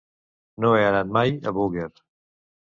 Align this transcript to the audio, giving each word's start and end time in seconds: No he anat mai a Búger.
No 0.65 0.71
he 0.77 0.81
anat 0.87 1.13
mai 1.19 1.31
a 1.37 1.55
Búger. 1.61 1.87